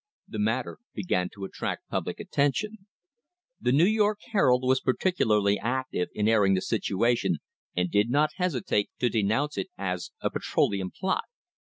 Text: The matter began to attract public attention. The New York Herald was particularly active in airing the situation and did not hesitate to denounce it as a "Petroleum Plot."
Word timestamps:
The 0.27 0.39
matter 0.39 0.79
began 0.95 1.29
to 1.35 1.45
attract 1.45 1.87
public 1.87 2.19
attention. 2.19 2.87
The 3.59 3.71
New 3.71 3.85
York 3.85 4.17
Herald 4.31 4.63
was 4.63 4.79
particularly 4.81 5.59
active 5.59 6.09
in 6.15 6.27
airing 6.27 6.55
the 6.55 6.61
situation 6.63 7.37
and 7.75 7.91
did 7.91 8.09
not 8.09 8.31
hesitate 8.37 8.89
to 8.97 9.09
denounce 9.09 9.59
it 9.59 9.67
as 9.77 10.09
a 10.19 10.31
"Petroleum 10.31 10.89
Plot." 10.89 11.25